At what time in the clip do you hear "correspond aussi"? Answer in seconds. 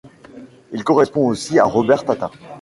0.83-1.59